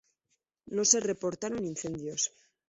[0.65, 2.33] No se reportaron incendios.